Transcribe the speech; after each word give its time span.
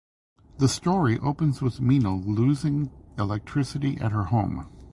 The 0.57 0.67
story 0.67 1.19
opens 1.19 1.61
with 1.61 1.79
Meenal 1.79 2.25
losing 2.25 2.89
electricity 3.19 3.97
at 3.99 4.11
her 4.11 4.23
home. 4.23 4.67